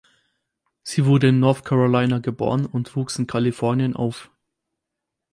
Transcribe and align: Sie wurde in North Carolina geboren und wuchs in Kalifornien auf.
Sie 0.81 1.05
wurde 1.05 1.27
in 1.27 1.39
North 1.39 1.63
Carolina 1.63 2.17
geboren 2.17 2.65
und 2.65 2.95
wuchs 2.95 3.19
in 3.19 3.27
Kalifornien 3.27 3.95
auf. 3.95 4.31